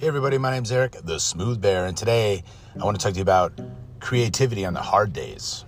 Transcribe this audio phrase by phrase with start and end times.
[0.00, 2.44] Hey everybody, my name's Eric, the Smooth Bear, and today
[2.80, 3.52] I want to talk to you about
[3.98, 5.64] creativity on the hard days.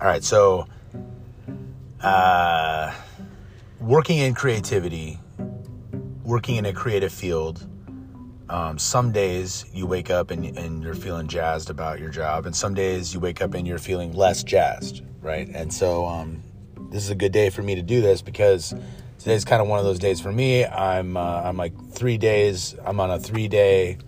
[0.00, 0.66] All right, so
[2.00, 2.94] uh,
[3.78, 5.20] working in creativity,
[6.24, 7.68] working in a creative field,
[8.48, 12.56] um, some days you wake up and, and you're feeling jazzed about your job, and
[12.56, 15.50] some days you wake up and you're feeling less jazzed, right?
[15.50, 16.42] And so um,
[16.90, 18.74] this is a good day for me to do this because
[19.18, 20.64] today's kind of one of those days for me.
[20.64, 22.74] I'm uh, I'm like three days.
[22.84, 23.98] I'm on a three day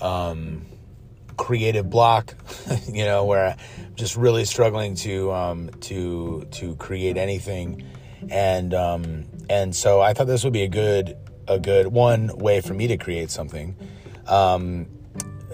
[0.00, 0.64] um,
[1.36, 2.34] creative block,
[2.92, 7.84] you know, where I'm just really struggling to um, to to create anything,
[8.30, 12.60] and um, and so I thought this would be a good a good one way
[12.60, 13.76] for me to create something.
[14.26, 14.86] Um,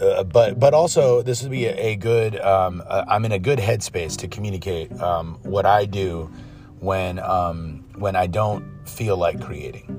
[0.00, 3.39] uh, but but also this would be a, a good um, uh, I'm in a
[3.39, 6.33] good headspace to communicate um, what I do
[6.78, 9.97] when um, when I don't feel like creating.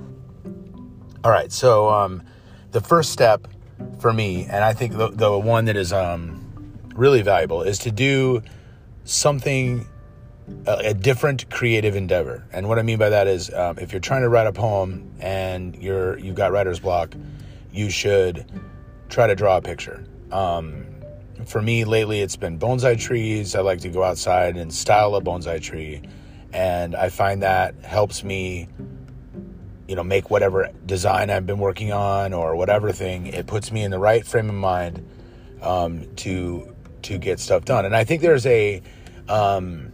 [1.24, 2.24] All right, so um,
[2.72, 3.48] the first step
[4.00, 7.92] for me, and I think the, the one that is um, really valuable, is to
[7.92, 8.42] do
[9.04, 9.88] something
[10.66, 12.46] a, a, different creative endeavor.
[12.52, 15.12] And what I mean by that is, um, if you're trying to write a poem
[15.20, 17.14] and you're you've got writer's block,
[17.72, 18.46] you should
[19.10, 20.04] try to draw a picture.
[20.32, 20.86] Um,
[21.46, 23.56] for me, lately, it's been bonsai trees.
[23.56, 26.02] I like to go outside and style a bonsai tree
[26.54, 28.68] and I find that helps me
[29.88, 33.84] you know make whatever design I've been working on or whatever thing it puts me
[33.84, 35.06] in the right frame of mind
[35.62, 37.86] um, to to get stuff done.
[37.86, 38.82] And I think there's a
[39.28, 39.92] um,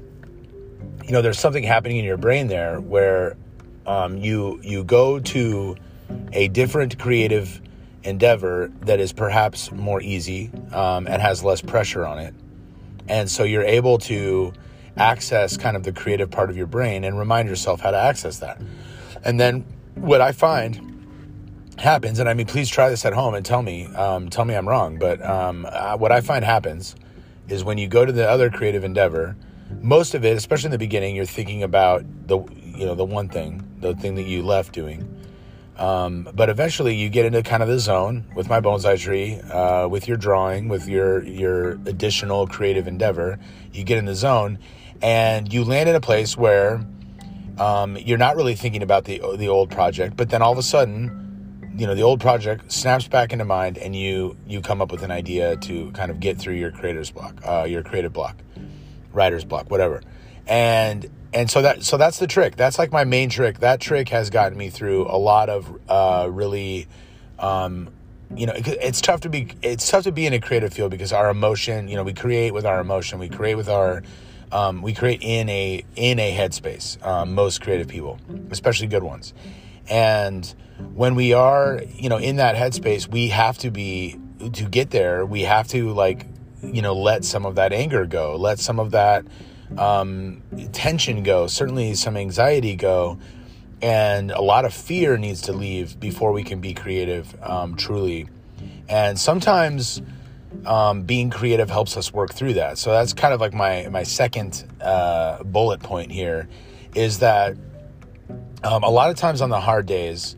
[1.04, 3.38] you know there's something happening in your brain there where
[3.86, 5.76] um, you you go to
[6.34, 7.62] a different creative
[8.04, 12.34] endeavor that is perhaps more easy um, and has less pressure on it.
[13.08, 14.54] And so you're able to
[14.98, 18.40] access kind of the creative part of your brain and remind yourself how to access
[18.40, 18.60] that.
[19.24, 20.88] And then what I find
[21.78, 24.56] happens, and I mean, please try this at home and tell me, um, tell me
[24.56, 24.98] I'm wrong.
[24.98, 26.96] But um, uh, what I find happens
[27.48, 29.36] is when you go to the other creative endeavor,
[29.82, 33.28] most of it, especially in the beginning, you're thinking about the you know the one
[33.28, 35.14] thing, the thing that you left doing.
[35.78, 39.88] Um, but eventually, you get into kind of the zone with my bonsai tree, uh,
[39.88, 43.40] with your drawing, with your your additional creative endeavor.
[43.74, 44.60] You get in the zone,
[45.02, 46.86] and you land in a place where
[47.60, 50.64] um, you're not really thinking about the the old project, but then all of a
[50.64, 54.92] sudden, you know, the old project snaps back into mind, and you you come up
[54.92, 58.38] with an idea to kind of get through your creator's block, uh, your creative block,
[59.14, 60.02] writer's block, whatever,
[60.46, 62.56] and and so that so that's the trick.
[62.56, 63.60] That's like my main trick.
[63.60, 66.88] That trick has gotten me through a lot of uh, really.
[67.40, 67.90] Um,
[68.36, 71.14] you know, it's tough to be it's tough to be in a creative field because
[71.14, 74.04] our emotion, you know, we create with our emotion, we create with our
[74.52, 77.04] um, we create in a in a headspace.
[77.06, 78.20] Um, most creative people,
[78.52, 79.34] especially good ones,
[79.90, 80.54] and
[80.94, 84.20] when we are, you know, in that headspace, we have to be
[84.54, 85.26] to get there.
[85.26, 86.28] We have to like,
[86.62, 89.26] you know, let some of that anger go, let some of that
[89.78, 90.42] um,
[90.72, 93.18] tension go, certainly some anxiety go,
[93.82, 98.28] and a lot of fear needs to leave before we can be creative um, truly.
[98.90, 100.02] And sometimes
[100.68, 102.78] um, being creative helps us work through that.
[102.78, 106.48] So that's kind of like my my second uh, bullet point here
[106.94, 107.56] is that
[108.64, 110.36] um, a lot of times on the hard days,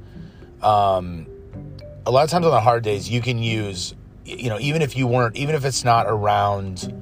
[0.62, 1.26] um,
[2.06, 3.96] a lot of times on the hard days, you can use
[4.38, 6.94] you know even if you weren't even if it's not around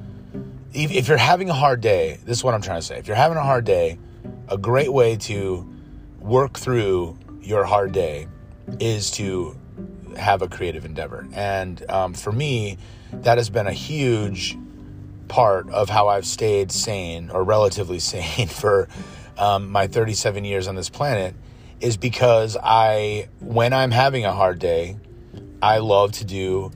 [0.74, 3.16] if you're having a hard day this is what i'm trying to say if you're
[3.16, 3.98] having a hard day
[4.48, 5.68] a great way to
[6.20, 8.28] work through your hard day
[8.80, 9.58] is to
[10.18, 12.78] have a creative endeavor and um, for me
[13.12, 14.58] that has been a huge
[15.28, 18.88] part of how I've stayed sane or relatively sane for
[19.38, 21.36] um, my 37 years on this planet
[21.80, 24.98] is because I, when I'm having a hard day,
[25.62, 26.72] I love to do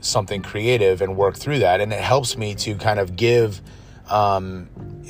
[0.00, 1.80] something creative and work through that.
[1.80, 3.60] And it helps me to kind of give,
[4.10, 4.68] um,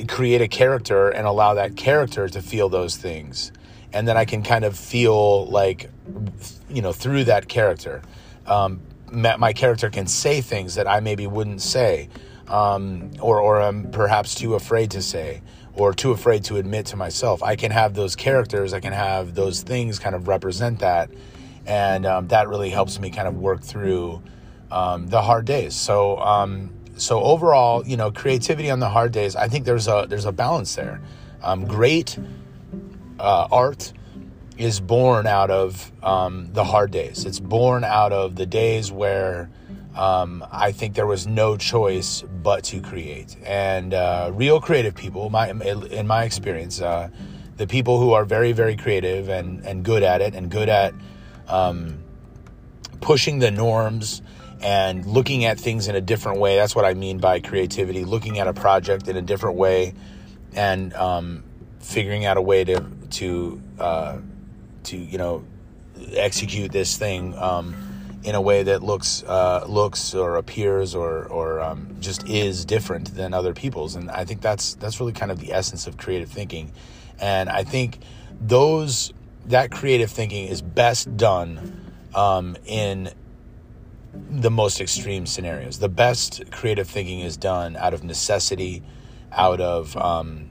[0.09, 3.53] create a character and allow that character to feel those things.
[3.97, 5.91] And then I can kind of feel like,
[6.69, 8.03] you know, through that character.
[8.45, 12.11] Um, my character can say things that I maybe wouldn't say,
[12.49, 15.41] um, or or I'm perhaps too afraid to say,
[15.73, 17.43] or too afraid to admit to myself.
[17.43, 21.09] I can have those characters, I can have those things kind of represent that,
[21.65, 24.23] and um, that really helps me kind of work through
[24.71, 25.75] um, the hard days.
[25.75, 30.07] So um, so overall, you know, creativity on the hard days, I think there's a
[30.07, 31.01] there's a balance there.
[31.43, 32.19] Um, great
[33.19, 33.93] uh, art
[34.59, 37.25] is born out of um, the hard days.
[37.25, 39.51] It's born out of the days where
[39.95, 43.37] um, I think there was no choice but to create.
[43.45, 47.09] And uh, real creative people, my, in my experience, uh,
[47.57, 50.95] the people who are very, very creative and, and good at it and good at
[51.49, 52.03] um,
[53.01, 54.23] pushing the norms
[54.61, 56.57] and looking at things in a different way.
[56.57, 58.05] That's what I mean by creativity.
[58.05, 59.95] Looking at a project in a different way,
[60.55, 61.45] and um,
[61.87, 64.19] figuring out a way to to uh,
[64.83, 65.45] to you know
[66.15, 67.75] execute this thing um,
[68.25, 73.15] in a way that looks uh, looks or appears or or um, just is different
[73.15, 73.95] than other people's.
[73.95, 76.73] And I think that's that's really kind of the essence of creative thinking.
[77.21, 78.01] And I think
[78.41, 79.13] those
[79.47, 83.11] that creative thinking is best done um, in
[84.13, 85.79] the most extreme scenarios.
[85.79, 88.83] The best creative thinking is done out of necessity,
[89.31, 90.49] out of um,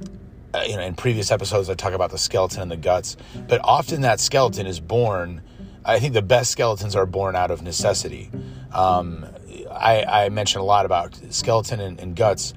[0.64, 0.84] you know.
[0.84, 3.18] In previous episodes, I talk about the skeleton and the guts,
[3.48, 5.42] but often that skeleton is born.
[5.84, 8.32] I think the best skeletons are born out of necessity.
[8.74, 9.26] Um,
[9.72, 12.54] I, I mentioned a lot about skeleton and, and guts.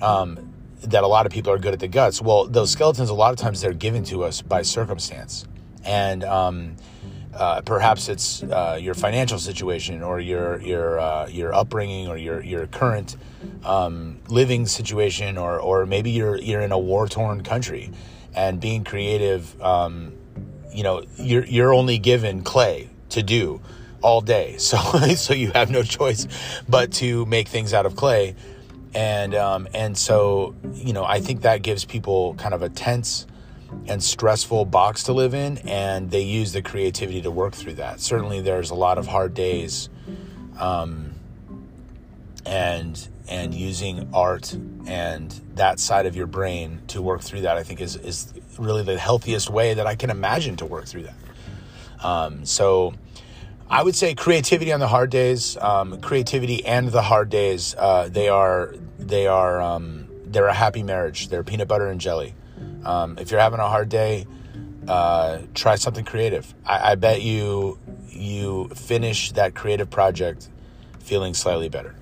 [0.00, 0.50] Um,
[0.82, 2.22] that a lot of people are good at the guts.
[2.22, 5.46] Well, those skeletons, a lot of times, they're given to us by circumstance,
[5.84, 6.76] and um,
[7.34, 12.42] uh, perhaps it's uh, your financial situation or your your uh, your upbringing or your
[12.42, 13.16] your current
[13.64, 17.90] um, living situation or or maybe you're you're in a war torn country
[18.34, 20.12] and being creative um,
[20.72, 23.60] you know you're you're only given clay to do
[24.02, 24.56] all day.
[24.58, 24.78] So
[25.14, 26.26] so you have no choice
[26.68, 28.34] but to make things out of clay.
[28.94, 33.26] And um, and so you know I think that gives people kind of a tense
[33.86, 38.00] and stressful box to live in, and they use the creativity to work through that.
[38.00, 39.88] Certainly, there's a lot of hard days,
[40.58, 41.12] um,
[42.46, 44.52] and and using art
[44.86, 48.82] and that side of your brain to work through that, I think is is really
[48.82, 51.16] the healthiest way that I can imagine to work through that.
[52.02, 52.94] Um, so.
[53.72, 58.08] I would say creativity on the hard days, um, creativity and the hard days, uh,
[58.10, 61.28] they are they are um, they're a happy marriage.
[61.28, 62.34] They're peanut butter and jelly.
[62.84, 64.26] Um, if you're having a hard day,
[64.88, 66.52] uh, try something creative.
[66.64, 67.78] I, I bet you
[68.08, 70.48] you finish that creative project
[71.00, 71.94] feeling slightly better.